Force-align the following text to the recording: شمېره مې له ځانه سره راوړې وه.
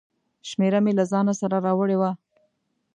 شمېره 0.49 0.79
مې 0.85 0.91
له 0.99 1.03
ځانه 1.11 1.33
سره 1.41 1.55
راوړې 1.65 1.97
وه. 2.01 2.11